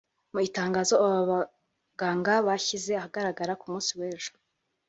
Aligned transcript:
Mu 0.33 0.39
itangazo 0.47 0.93
aba 1.07 1.21
baganga 1.31 2.33
bashyize 2.47 2.91
ahagaragara 2.99 3.53
ku 3.59 3.65
munsi 3.71 3.91
w’ejo 3.99 4.31